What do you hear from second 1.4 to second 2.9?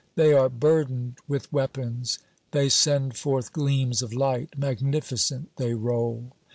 weapons; they